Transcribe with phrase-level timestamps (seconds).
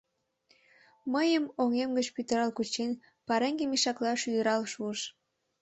[1.13, 2.91] Мыйым оҥем гыч пӱтырал кучен,
[3.27, 4.99] пареҥге мешакла шӱдырал шуыш.